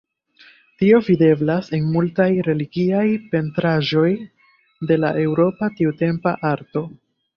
[0.83, 3.05] Tio videblas en multaj religiaj
[3.35, 4.09] pentraĵoj
[4.93, 6.85] de la eŭropa tiutempa arto.